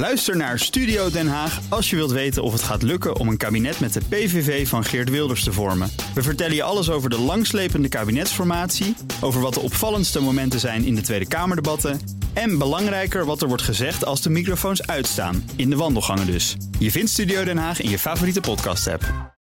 [0.00, 3.36] Luister naar Studio Den Haag als je wilt weten of het gaat lukken om een
[3.36, 5.90] kabinet met de PVV van Geert Wilders te vormen.
[6.14, 10.94] We vertellen je alles over de langslepende kabinetsformatie, over wat de opvallendste momenten zijn in
[10.94, 12.00] de Tweede Kamerdebatten
[12.32, 16.56] en belangrijker wat er wordt gezegd als de microfoons uitstaan, in de wandelgangen dus.
[16.78, 19.34] Je vindt Studio Den Haag in je favoriete podcast-app.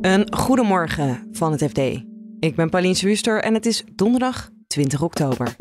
[0.00, 1.78] Een goedemorgen van het FD.
[2.38, 5.56] Ik ben Pauline Swuster en het is donderdag 20 oktober.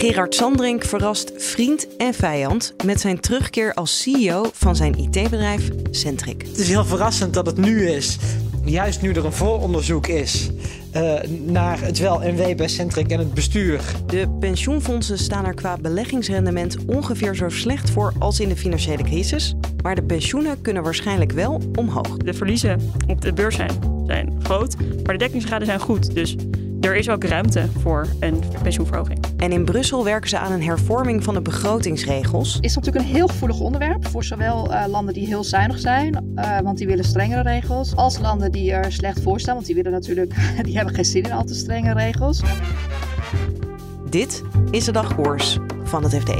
[0.00, 6.42] Gerard Sandring verrast vriend en vijand met zijn terugkeer als CEO van zijn IT-bedrijf Centric.
[6.42, 8.18] Het is heel verrassend dat het nu is,
[8.64, 10.50] juist nu er een vooronderzoek is
[10.96, 11.14] uh,
[11.46, 13.80] naar het wel en wee bij Centric en het bestuur.
[14.06, 19.54] De pensioenfondsen staan er qua beleggingsrendement ongeveer zo slecht voor als in de financiële crisis.
[19.82, 22.16] Maar de pensioenen kunnen waarschijnlijk wel omhoog.
[22.16, 23.70] De verliezen op de beurs zijn,
[24.06, 26.14] zijn groot, maar de dekkingsgraden zijn goed.
[26.14, 26.36] Dus
[26.80, 29.18] er is ook ruimte voor een pensioenverhoging.
[29.36, 32.58] En in Brussel werken ze aan een hervorming van de begrotingsregels.
[32.60, 36.58] Is natuurlijk een heel gevoelig onderwerp voor zowel uh, landen die heel zuinig zijn, uh,
[36.58, 39.92] want die willen strengere regels, als landen die er slecht voor staan, want die willen
[39.92, 42.42] natuurlijk, die hebben geen zin in al te strenge regels.
[44.10, 46.32] Dit is de dagkoers van het FD.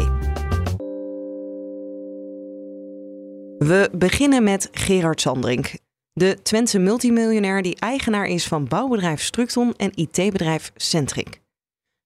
[3.59, 5.81] We beginnen met Gerard Sandring,
[6.13, 11.41] de Twentse multimiljonair die eigenaar is van bouwbedrijf Structon en IT-bedrijf Centric.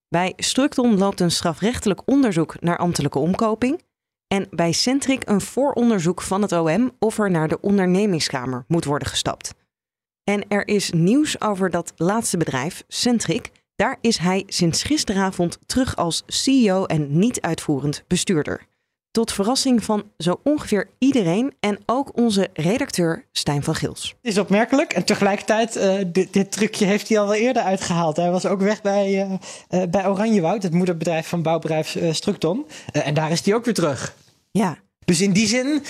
[0.08, 3.82] Bij Structon loopt een strafrechtelijk onderzoek naar ambtelijke omkoping.
[4.26, 9.08] En bij Centric een vooronderzoek van het OM of er naar de ondernemingskamer moet worden
[9.08, 9.54] gestapt.
[10.24, 13.50] En er is nieuws over dat laatste bedrijf, Centric.
[13.76, 18.66] Daar is hij sinds gisteravond terug als CEO en niet uitvoerend bestuurder.
[19.14, 24.14] Tot verrassing van zo ongeveer iedereen en ook onze redacteur Stijn van Gils.
[24.22, 28.16] Het is opmerkelijk en tegelijkertijd, uh, dit, dit, trucje heeft hij al wel eerder uitgehaald.
[28.16, 29.32] Hij was ook weg bij, uh,
[29.70, 32.66] uh, bij Oranjewoud, het moederbedrijf van bouwbedrijf Structon.
[32.92, 34.14] en daar is hij ook weer terug.
[34.50, 34.78] Ja.
[35.04, 35.82] Dus in die zin,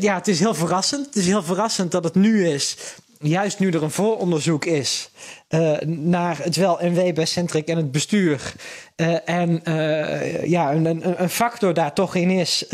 [0.00, 1.06] ja, het is heel verrassend.
[1.06, 2.76] Het is heel verrassend dat het nu is
[3.20, 5.10] juist nu er een vooronderzoek is
[5.48, 8.54] uh, naar het wel en wee bij Centric en het bestuur.
[8.96, 12.66] Uh, en uh, ja, een, een, factor daar toch in is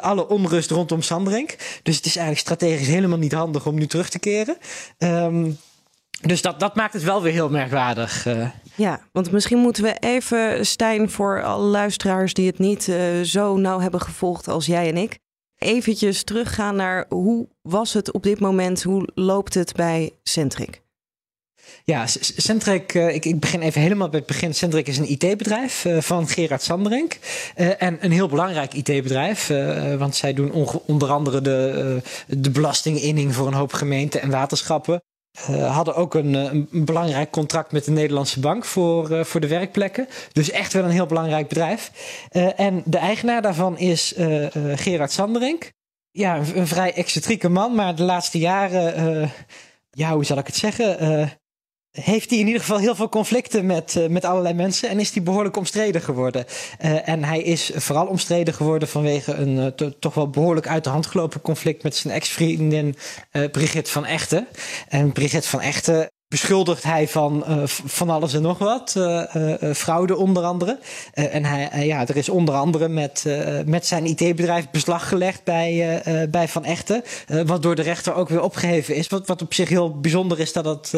[0.00, 1.48] alle onrust rondom Sandring.
[1.82, 4.56] Dus het is eigenlijk strategisch helemaal niet handig om nu terug te keren.
[4.98, 5.58] Um,
[6.20, 8.26] dus dat, dat maakt het wel weer heel merkwaardig.
[8.74, 12.92] Ja, want misschien moeten we even, Stijn, voor alle luisteraars die het niet
[13.22, 15.18] zo nauw hebben gevolgd als jij en ik
[15.62, 18.82] eventjes teruggaan naar hoe was het op dit moment?
[18.82, 20.80] Hoe loopt het bij Centric?
[21.84, 22.06] Ja,
[22.36, 24.54] Centric, uh, ik, begin even helemaal bij het begin.
[24.54, 27.18] Centric is een IT-bedrijf uh, van Gerard Sanderink.
[27.56, 29.46] Uh, en een heel belangrijk IT-bedrijf,
[29.98, 30.52] want zij doen
[30.86, 35.02] onder andere de, de belastinginning voor een hoop gemeenten en waterschappen.
[35.50, 39.48] Uh, hadden ook een, een, belangrijk contract met de Nederlandse Bank voor, uh, voor de
[39.48, 40.08] werkplekken.
[40.32, 41.90] Dus echt wel een heel belangrijk bedrijf.
[42.56, 44.14] En de eigenaar daarvan is
[44.74, 45.72] Gerard Sanderink.
[46.10, 49.30] Ja, een, een, vrij excentrieke man, maar de laatste jaren,
[49.90, 51.40] ja, hoe zal ik het zeggen?
[51.92, 55.14] Heeft hij in ieder geval heel veel conflicten met, uh, met allerlei mensen en is
[55.14, 56.44] hij behoorlijk omstreden geworden.
[56.84, 60.90] Uh, en hij is vooral omstreden geworden vanwege een uh, toch wel behoorlijk uit de
[60.90, 62.96] hand gelopen conflict met zijn ex-vriendin
[63.50, 64.48] Brigitte van Echten.
[64.88, 68.94] En Brigitte van Echten beschuldigt hij van uh, van alles en nog wat.
[68.98, 70.78] Uh, uh, fraude onder andere.
[71.12, 73.24] en hij, ja, er is onder andere met,
[73.66, 77.02] met zijn IT-bedrijf beslag gelegd bij, bij Van Echten.
[77.46, 79.08] wat door de rechter ook weer opgeheven is.
[79.08, 80.92] Wat, wat op zich heel bijzonder is dat dat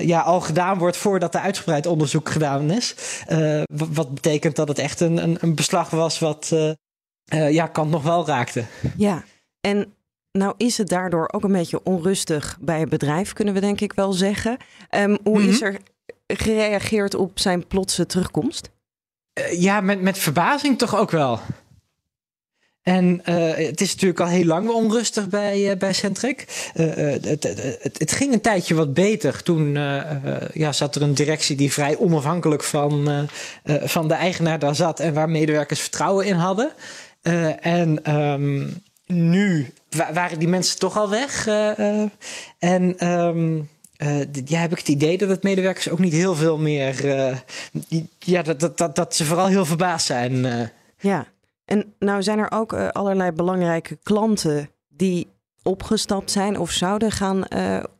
[0.00, 2.94] ja, al gedaan wordt voordat er uitgebreid onderzoek gedaan is.
[3.92, 6.54] wat betekent dat het echt een, een, een beslag was wat
[7.24, 8.64] ja, kant nog wel raakte.
[8.96, 9.24] Ja,
[9.60, 9.95] en
[10.36, 13.92] nou is het daardoor ook een beetje onrustig bij het bedrijf, kunnen we denk ik
[13.92, 14.56] wel zeggen.
[14.90, 15.76] Um, hoe is er
[16.26, 18.70] gereageerd op zijn plotse terugkomst?
[19.38, 21.40] Uh, ja, met, met verbazing toch ook wel.
[22.82, 26.70] En uh, het is natuurlijk al heel lang onrustig bij, uh, bij Centric.
[26.74, 29.42] Uh, het, het, het, ging een tijdje wat beter.
[29.42, 29.74] Toen
[30.52, 33.28] ja, zat er een directie die vrij onafhankelijk van,
[33.64, 36.72] van de eigenaar daar zat en waar medewerkers vertrouwen in hadden.
[37.60, 39.72] en um, nu
[40.12, 41.46] waren die mensen toch al weg.
[41.46, 42.08] Uh,
[42.58, 43.68] en um,
[44.44, 47.04] ja, heb ik het idee dat het medewerkers ook niet heel veel meer.
[48.18, 50.46] Ja, dat, dat, dat, dat, ze vooral heel verbaasd zijn.
[50.98, 51.26] Ja,
[51.64, 55.26] en nou zijn er ook allerlei belangrijke klanten die
[55.62, 57.44] opgestapt zijn of zouden gaan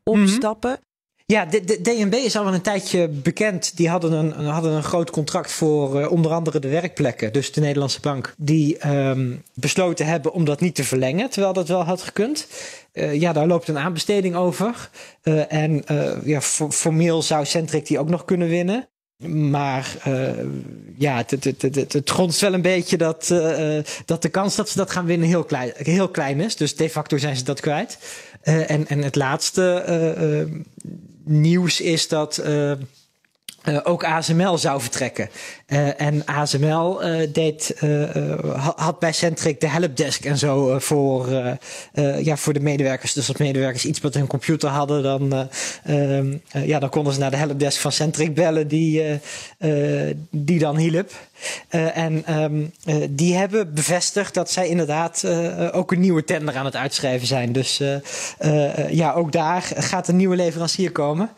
[0.05, 0.71] opstappen.
[0.71, 0.85] Mm -hmm.
[1.29, 3.77] Ja, de, de, DNB is al een tijdje bekend.
[3.77, 7.33] Die hadden een, hadden een groot contract voor uh, onder andere de werkplekken.
[7.33, 8.35] Dus de Nederlandse bank.
[8.37, 11.31] Die um, besloten hebben om dat niet te verlengen.
[11.31, 12.47] Terwijl dat wel had gekund.
[12.93, 14.91] Uh, ja, daar loopt een aanbesteding over.
[15.23, 15.85] Uh, en
[16.25, 18.89] ja, formeel zou Centric die ook nog kunnen winnen.
[19.51, 19.97] maar
[20.99, 23.35] ja, het, het, het, het, grondst wel een beetje dat,
[24.05, 26.57] dat de kans dat ze dat gaan winnen heel klein, heel klein is.
[26.57, 27.99] Dus de facto zijn ze dat kwijt.
[28.49, 30.49] Uh, en, en het laatste
[31.25, 32.43] nieuws is dat
[33.83, 35.29] ook ASML zou vertrekken.
[35.67, 37.75] Uh, en ASML eh, deed,
[38.77, 41.29] had bij Centric de helpdesk en zo voor,
[42.23, 43.13] ja, voor de medewerkers.
[43.13, 45.49] Dus als medewerkers iets met hun computer hadden, dan,
[45.85, 49.03] ehm, ja, dan konden ze naar de helpdesk van Centric bellen, die,
[50.31, 51.11] die dan hielp.
[51.69, 55.25] En uh, die hebben bevestigd dat zij inderdaad
[55.73, 57.53] ook een nieuwe tender aan het uitschrijven zijn.
[57.53, 57.81] Dus
[58.91, 61.31] ja, ook daar gaat een nieuwe leverancier komen.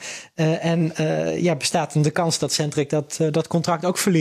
[0.60, 0.92] en
[1.36, 4.16] ja, bestaat de kans dat Centric dat, dat contract ook verliest.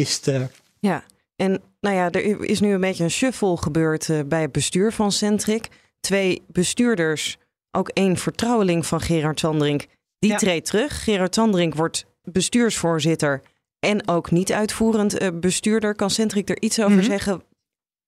[0.80, 1.04] Ja,
[1.36, 5.12] en nou ja, er is nu een beetje een shuffle gebeurd bij het bestuur van
[5.12, 5.68] Centric.
[6.00, 7.38] Twee bestuurders,
[7.72, 9.88] ook één vertrouweling van Gerard Sandring,
[10.20, 10.38] die ja.
[10.38, 11.04] treedt terug.
[11.04, 13.42] Gerard Sandring wordt bestuursvoorzitter
[13.80, 15.96] en ook niet uitvoerend uh, bestuurder.
[15.96, 17.08] Kan Centric er iets over mm -hmm.
[17.08, 17.44] zeggen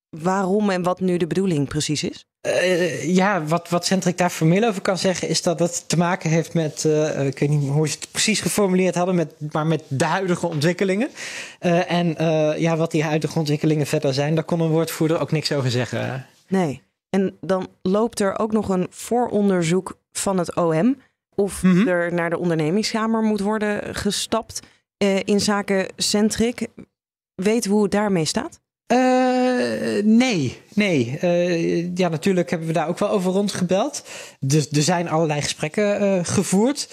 [0.09, 2.25] waarom en wat nu de bedoeling precies is?
[2.47, 6.29] Uh, ja, wat, wat Centric daar formeel over kan zeggen, is dat het te maken
[6.29, 9.83] heeft met, uh, ik weet niet hoe ze het precies geformuleerd hadden, met, maar met
[9.87, 11.09] de huidige ontwikkelingen.
[11.61, 12.15] Uh, en
[12.59, 16.25] ja, wat die huidige ontwikkelingen verder zijn, daar kon een woordvoerder ook niks over zeggen.
[16.47, 16.81] Nee.
[17.09, 21.01] En dan loopt er ook nog een vooronderzoek van het OM.
[21.35, 21.87] Of mm -hmm.
[21.87, 24.59] er naar de ondernemingskamer moet worden gestapt
[25.23, 26.67] in zaken Centric.
[27.35, 28.59] Weten we hoe het daarmee staat?
[30.03, 31.19] Nee, nee.
[31.21, 34.03] Uh, ja, natuurlijk hebben we daar ook wel over rondgebeld.
[34.39, 36.87] Dus er zijn allerlei gesprekken uh, gevoerd.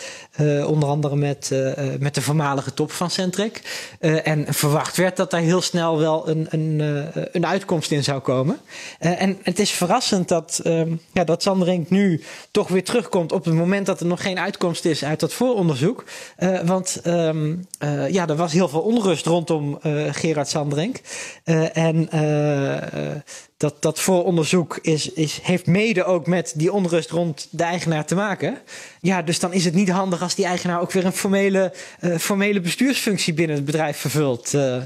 [0.67, 1.51] onder andere met,
[1.99, 3.63] met de voormalige top van Centric.
[4.01, 8.59] en verwacht werd dat daar heel snel wel een, een, een uitkomst in zou komen.
[8.99, 13.55] en het is verrassend dat, ehm, ja, dat Sanderink nu toch weer terugkomt op het
[13.55, 16.05] moment dat er nog geen uitkomst is uit dat vooronderzoek.
[16.65, 17.55] want ehm,
[18.11, 19.79] ja, er was heel veel onrust rondom
[20.11, 21.01] Gerard Sanderink.
[21.73, 22.09] en
[23.57, 28.15] dat, dat vooronderzoek is, is, heeft mede ook met die onrust rond de eigenaar te
[28.15, 28.59] maken.
[29.01, 32.17] Ja, dus dan is het niet handig als die eigenaar ook weer een formele, uh,
[32.17, 34.53] formele bestuursfunctie binnen het bedrijf vervult.
[34.53, 34.83] Uh,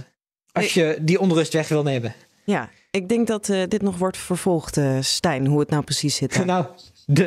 [0.52, 2.14] als je die onrust weg wil nemen.
[2.44, 6.44] Ja, ik denk dat uh, dit nog wordt vervolgd, Stijn, hoe het nou precies zit.
[6.44, 6.66] nou,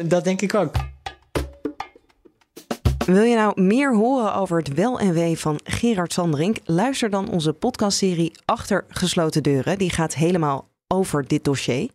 [0.06, 0.76] dat denk ik ook.
[3.06, 6.58] Wil je nou meer horen over het wel en wee van Gerard Sanderink?
[6.64, 9.78] Luister dan onze podcastserie Achter gesloten deuren.
[9.78, 11.90] Die gaat helemaal over dit dossier.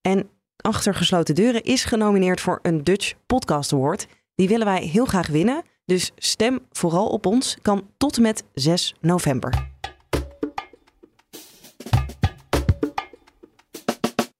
[0.00, 0.28] En
[0.66, 4.06] Achter gesloten deuren is genomineerd voor een Dutch Podcast Award.
[4.34, 5.62] Die willen wij heel graag winnen.
[5.84, 7.56] Dus stem vooral op ons.
[7.62, 9.72] Kan tot en met 6 november.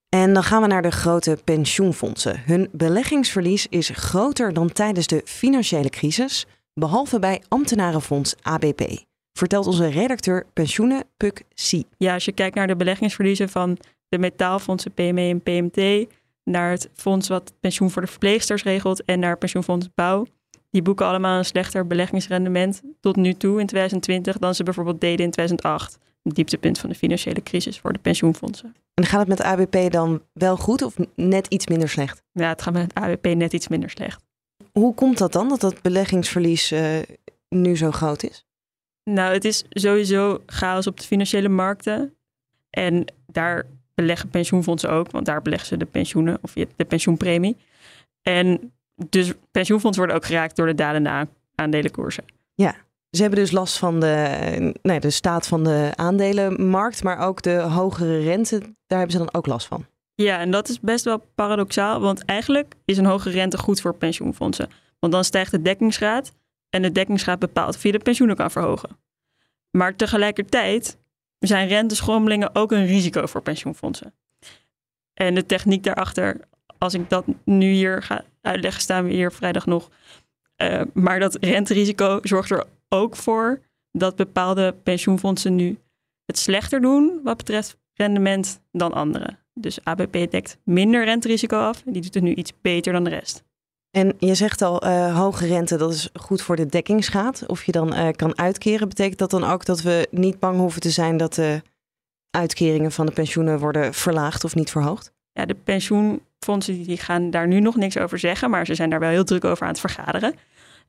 [0.09, 2.41] En dan gaan we naar de grote pensioenfondsen.
[2.45, 9.05] Hun beleggingsverlies is groter dan tijdens de financiële crisis, behalve bij ambtenarenfonds ABP.
[9.39, 11.83] Vertelt onze redacteur pensioenen Puk C.
[11.99, 13.79] Ja, als je kijkt naar de beleggingsverliezen van
[14.09, 16.07] de metaalfondsen PME en PMT,
[16.45, 20.27] naar het fonds wat pensioen voor de verpleegsters regelt en naar pensioenfonds Bouw,
[20.71, 25.25] die boeken allemaal een slechter beleggingsrendement tot nu toe in 2020 dan ze bijvoorbeeld deden
[25.25, 28.75] in 2008 het dieptepunt van de financiële crisis voor de pensioenfondsen.
[28.95, 32.23] En gaat het met ABP dan wel goed of net iets minder slecht?
[32.33, 34.23] Ja, het gaat met ABP net iets minder slecht.
[34.73, 36.99] Hoe komt dat dan, dat dat beleggingsverlies uh,
[37.49, 38.45] nu zo groot is?
[39.05, 42.14] Nou, het is sowieso chaos op de financiële markten.
[42.71, 47.57] En daar beleggen pensioenfondsen ook, want daar beleggen ze de pensioenen of de pensioenpremie.
[48.23, 48.73] En
[49.09, 52.25] dus pensioenfondsen worden ook geraakt door de dalende aandelenkoersen.
[52.55, 52.75] Ja,
[53.11, 57.61] ze hebben dus last van de, nee, de staat van de aandelenmarkt, maar ook de
[57.61, 59.87] hogere rente, daar hebben ze dan ook last van.
[60.14, 63.95] Ja, en dat is best wel paradoxaal, want eigenlijk is een hoge rente goed voor
[63.95, 64.69] pensioenfondsen.
[64.99, 66.33] Want dan stijgt de dekkingsgraad
[66.71, 68.90] en de dekkingsgraad bepaalt of je de pensioenen kan verhogen.
[69.76, 70.99] Maar tegelijkertijd
[71.38, 74.14] zijn renteschommelingen ook een risico voor pensioenfondsen.
[75.14, 76.40] En de techniek daarachter,
[76.78, 79.90] als ik dat nu hier ga uitleggen, staan we hier vrijdag nog.
[80.62, 85.78] Uh, maar dat renterisico zorgt er ook voor dat bepaalde pensioenfondsen nu
[86.26, 89.38] het slechter doen wat betreft rendement dan anderen.
[89.54, 93.11] Dus ABP dekt minder renterisico af en die doet het nu iets beter dan de
[93.11, 93.45] rest.
[93.95, 97.47] En je zegt al, uh, hoge rente, dat is goed voor de dekkingsgraad.
[97.47, 100.81] Of je dan uh, kan uitkeren, betekent dat dan ook dat we niet bang hoeven
[100.81, 101.63] te zijn dat de
[102.31, 105.13] uitkeringen van de pensioenen worden verlaagd of niet verhoogd?
[105.33, 109.01] Ja, de pensioenfondsen die gaan daar nu nog niks over zeggen, maar ze zijn daar
[109.01, 110.35] wel heel druk over aan het vergaderen.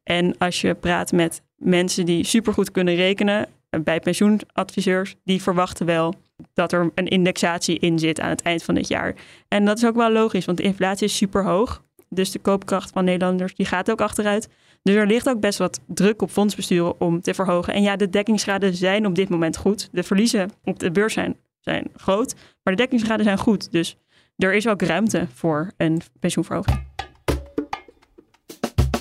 [0.04, 5.86] En als je praat met mensen die supergoed kunnen rekenen, eh, bij pensioenadviseurs, die verwachten
[5.86, 6.14] wel
[6.54, 9.16] dat er een indexatie in zit aan het eind van dit jaar.
[9.48, 11.84] En dat is ook wel logisch, want de inflatie is super hoog.
[12.16, 14.50] Dus de koopkracht van Nederlanders die gaat ook achteruit.
[14.84, 17.74] Dus er ligt ook best wat druk op fondsbesturen om te verhogen.
[17.74, 19.90] En ja, de dekkingsgraden zijn op dit moment goed.
[19.92, 23.72] De verliezen op de beurs zijn, zijn groot, maar de dekkingsgraden zijn goed.
[23.72, 23.98] Dus
[24.38, 26.84] er is ook ruimte voor een pensioenverhoging.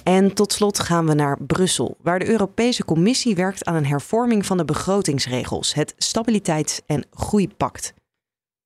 [0.05, 4.47] En tot slot gaan we naar Brussel, waar de Europese Commissie werkt aan een hervorming
[4.47, 7.95] van de begrotingsregels, het Stabiliteits- en Groeipact.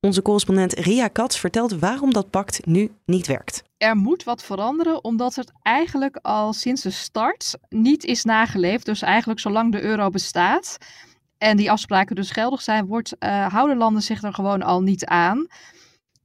[0.01, 3.63] Onze correspondent Ria Katz vertelt waarom dat pact nu niet werkt.
[3.77, 8.87] Er moet wat veranderen, omdat het eigenlijk al sinds de start niet is nageleefd.
[8.87, 10.79] Dus eigenlijk zolang de euro bestaat
[11.39, 15.05] en die afspraken dus geldig zijn, wordt, uh, houden landen zich er gewoon al niet
[15.05, 15.47] aan.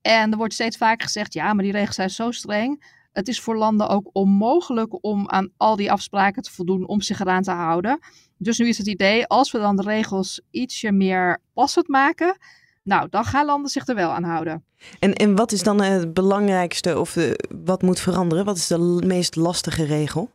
[0.02, 2.84] En er wordt steeds vaker gezegd, ja, maar die regels zijn zo streng.
[3.12, 7.20] Het is voor landen ook onmogelijk om aan al die afspraken te voldoen, om zich
[7.20, 8.00] eraan te houden.
[8.38, 12.38] Dus nu is het idee, als we dan de regels ietsje meer passend maken,
[12.84, 14.66] nou, dan gaan landen zich er wel aan houden.
[15.00, 17.18] En, en wat is dan het belangrijkste of
[17.66, 18.46] wat moet veranderen?
[18.46, 20.30] Wat is de meest lastige regel?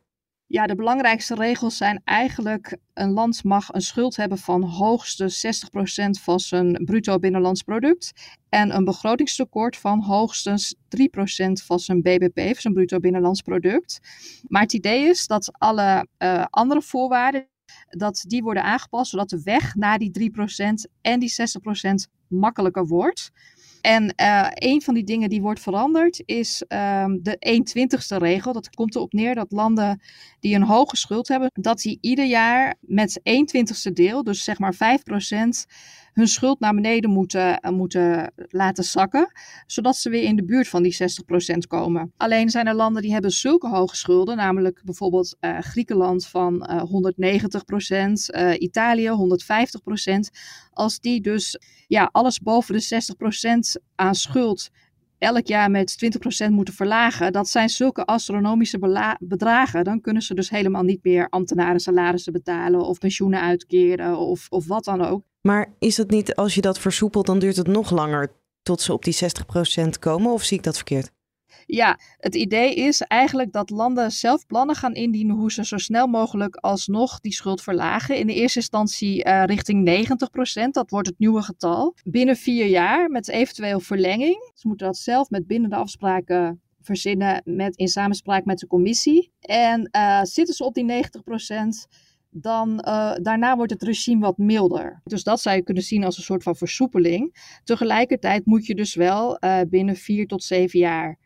[0.51, 6.21] Ja, de belangrijkste regels zijn eigenlijk: een land mag een schuld hebben van hoogstens 60%
[6.23, 8.13] van zijn bruto binnenlands product.
[8.49, 10.77] En een begrotingstekort van hoogstens 3%
[11.65, 13.99] van zijn BBP, van zijn bruto binnenlands product.
[14.47, 17.49] Maar het idee is dat alle uh, andere voorwaarden
[17.89, 20.33] dat die worden aangepast, zodat de weg naar die 3%
[21.01, 23.31] en die 60% makkelijker wordt.
[23.81, 28.53] En uh, een van die dingen die wordt veranderd is um, de 120ste regel.
[28.53, 30.01] Dat komt erop neer dat landen
[30.41, 34.75] die een hoge schuld hebben, dat die ieder jaar met 120ste deel, dus zeg maar
[34.75, 34.79] 5%,
[36.19, 39.33] hun schuld naar beneden moeten, uh, moeten laten zakken,
[39.67, 40.97] zodat ze weer in de buurt van die
[41.55, 42.13] 60% komen.
[42.17, 46.71] Alleen zijn er landen die hebben zulke hoge schulden, namelijk bijvoorbeeld uh, Griekenland van
[48.53, 49.13] 190%, Italië 150%.
[50.73, 53.03] Als die dus ja, alles boven de
[53.79, 54.71] 60% aan schuld
[55.19, 56.11] elk jaar met
[56.47, 59.85] 20% moeten verlagen, dat zijn zulke astronomische bedragen.
[59.85, 64.67] Dan kunnen ze dus helemaal niet meer ambtenaren salarissen betalen of pensioenen uitkeren of, of
[64.67, 65.23] wat dan ook.
[65.41, 68.93] Maar is het niet, als je dat versoepelt, dan duurt het nog langer tot ze
[68.93, 69.19] op die
[69.85, 70.33] 60% komen?
[70.33, 71.11] Of zie ik dat verkeerd?
[71.67, 76.07] Ja, het idee is eigenlijk dat landen zelf plannen gaan indienen hoe ze zo snel
[76.07, 78.19] mogelijk alsnog die schuld verlagen.
[78.19, 80.07] In de eerste instantie uh, richting
[80.67, 81.95] 90%, dat wordt het nieuwe getal.
[82.05, 84.51] Binnen vier jaar met eventueel verlenging.
[84.55, 89.33] Ze moeten dat zelf met bindende afspraken verzinnen met, in samenspraak met de commissie.
[89.41, 91.09] En uh, zitten ze op die 90%,
[92.31, 95.01] dan uh, daarna wordt het regime wat milder.
[95.05, 97.35] Dus dat zou je kunnen zien als een soort van versoepeling.
[97.65, 101.19] Tegelijkertijd moet je dus wel uh, binnen vier tot zeven jaar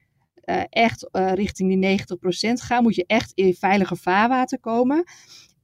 [0.44, 2.00] uh, echt richting die
[2.50, 2.82] 90% gaan.
[2.82, 5.04] Moet je echt in veilige vaarwater komen.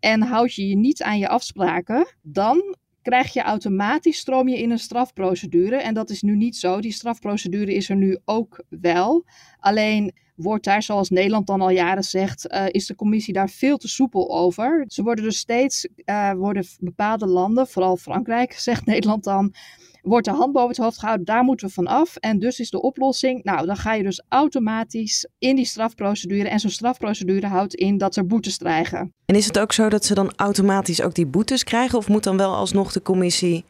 [0.01, 4.71] En houd je je niet aan je afspraken, dan krijg je automatisch stroom je in
[4.71, 5.77] een strafprocedure.
[5.77, 6.81] En dat is nu niet zo.
[6.81, 9.25] Die strafprocedure is er nu ook wel.
[9.59, 13.77] Alleen wordt daar, zoals Nederland dan al jaren zegt, uh, is de commissie daar veel
[13.77, 14.85] te soepel over.
[14.87, 19.55] Ze worden dus steeds, uh, worden bepaalde landen, vooral Frankrijk, zegt Nederland dan,
[20.03, 22.17] wordt de hand boven het hoofd gehouden, daar moeten we van af.
[22.17, 26.49] En dus is de oplossing, nou, dan ga je dus automatisch in die strafprocedure.
[26.49, 29.15] En zo'n strafprocedure houdt in dat er boetes dreigen.
[29.27, 31.99] En is het ook zo dat ze dan automatisch ook die boetes krijgen?
[31.99, 33.65] Of moet dan wel alsnog de commissie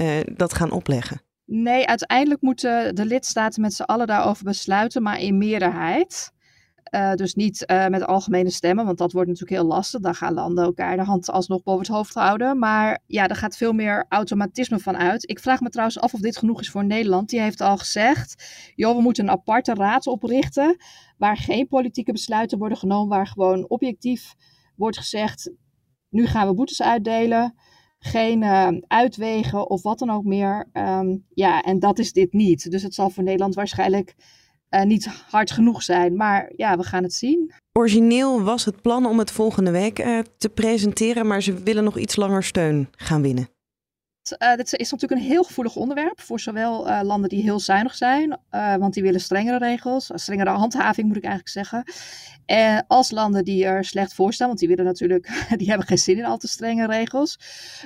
[0.00, 1.20] uh, dat gaan opleggen?
[1.50, 6.32] Nee, uiteindelijk moeten de lidstaten met z'n allen daarover besluiten, maar in meerderheid.
[6.94, 10.00] Uh, dus niet uh, met algemene stemmen, want dat wordt natuurlijk heel lastig.
[10.00, 12.58] Dan gaan landen elkaar de hand alsnog boven het hoofd houden.
[12.58, 15.30] Maar ja, er gaat veel meer automatisme van uit.
[15.30, 17.28] Ik vraag me trouwens af of dit genoeg is voor Nederland.
[17.28, 20.76] Die heeft al gezegd, joh, we moeten een aparte raad oprichten...
[21.16, 24.34] waar geen politieke besluiten worden genomen, waar gewoon objectief
[24.76, 25.52] wordt gezegd...
[26.08, 27.54] nu gaan we boetes uitdelen
[27.98, 30.66] geen uh, uitwegen of wat dan ook meer.
[30.72, 32.70] Um, ja, en dat is dit niet.
[32.70, 34.14] Dus het zal voor Nederland waarschijnlijk
[34.70, 36.16] uh, niet hard genoeg zijn.
[36.16, 37.52] Maar ja, we gaan het zien.
[37.72, 41.98] Origineel was het plan om het volgende week uh, te presenteren, maar ze willen nog
[41.98, 43.48] iets langer steun gaan winnen.
[44.38, 47.94] Uh, dit is natuurlijk een heel gevoelig onderwerp voor zowel uh, landen die heel zuinig
[47.94, 51.84] zijn, uh, want die willen strengere regels, strengere handhaving moet ik eigenlijk zeggen.
[52.46, 55.98] En als landen die er slecht voor staan, want die willen natuurlijk, die hebben geen
[55.98, 57.38] zin in al te strenge regels.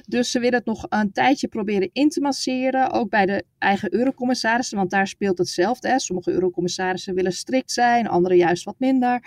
[0.06, 3.94] Dus ze willen het nog een tijdje proberen in te masseren, ook bij de eigen
[3.94, 5.88] eurocommissarissen, want daar speelt hetzelfde.
[5.88, 5.98] Hè.
[5.98, 9.20] Sommige eurocommissarissen willen strikt zijn, andere juist wat minder.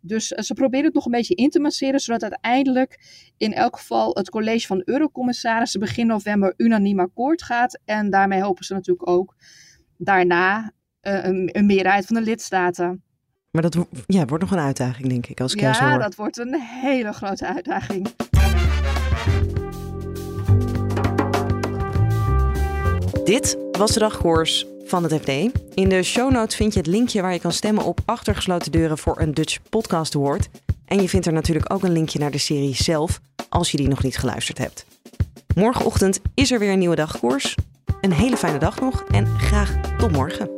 [0.00, 3.00] Dus ze proberen het nog een beetje in te masseren, zodat uiteindelijk
[3.36, 7.78] in elk geval het college van eurocommissarissen begin november unaniem akkoord gaat.
[7.84, 9.34] En daarmee hopen ze natuurlijk ook
[9.96, 13.02] daarna uh, een, een meerderheid van de lidstaten.
[13.50, 16.60] Maar dat ja, wordt nog een uitdaging, denk ik, als ik Ja, dat wordt een
[16.60, 18.08] hele grote uitdaging.
[23.24, 25.28] Dit was de dagkoers van het FD.
[25.74, 28.98] In de show notes vind je het linkje waar je kan stemmen op achtergesloten deuren
[28.98, 30.48] voor een Dutch Podcast Award.
[30.84, 33.88] En je vindt er natuurlijk ook een linkje naar de serie zelf, als je die
[33.88, 34.86] nog niet geluisterd hebt.
[35.54, 37.54] Morgenochtend is er weer een nieuwe dagkoers.
[38.00, 40.57] Een hele fijne dag nog en graag tot morgen.